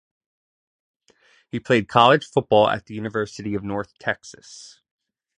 He 1.47 1.59
played 1.59 1.87
college 1.87 2.25
football 2.27 2.67
at 2.67 2.87
the 2.87 2.95
University 2.95 3.53
of 3.53 3.63
North 3.63 3.93
Texas. 3.99 4.81